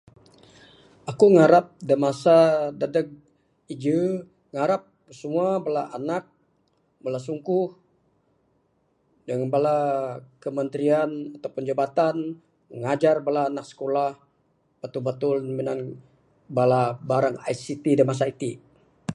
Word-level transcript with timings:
Aku 1.11 1.25
ngarap 1.35 1.65
da 1.89 1.95
masa 2.05 2.35
dadeg 2.81 3.07
ije 3.73 3.97
ngarap 4.53 4.83
semua 5.21 5.47
bala 5.65 5.83
anak 5.97 6.23
bala 7.03 7.19
sungkuh 7.27 7.67
dangan 9.27 9.49
bala 9.55 9.77
kementerian 10.43 11.09
dangan 11.43 11.67
jabatan 11.69 12.15
ngajar 12.81 13.15
bala 13.27 13.41
anak 13.49 13.65
skulah 13.71 14.11
batul 14.81 15.01
batul 15.07 15.35
minan 15.57 15.79
bala 16.57 16.81
barang 17.09 17.35
ICT 17.51 17.85
da 17.97 18.03
masa 18.09 18.25
iti. 18.33 18.51